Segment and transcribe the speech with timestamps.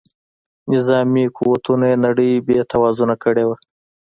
[0.71, 3.55] نظامي قوتونو یې نړۍ بې توازونه کړې وه.